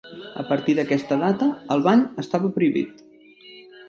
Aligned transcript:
A 0.43 0.45
partir 0.51 0.73
d'aquesta 0.77 1.17
data, 1.23 1.49
el 1.75 1.83
bany 1.87 2.01
estava 2.23 2.51
prohibit. 2.57 3.05